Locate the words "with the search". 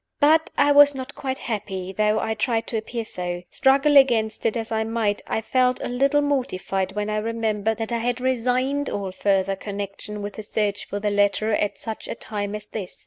10.23-10.87